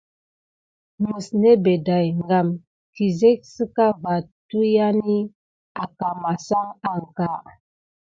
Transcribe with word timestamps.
Mis 1.03 1.25
nebet 1.41 1.81
day 1.87 2.07
game 2.29 2.51
kisigué 2.93 3.31
sika 3.53 3.87
va 4.03 4.15
tuyani 4.49 5.17
akamasan 5.83 6.67
aka. 6.93 7.29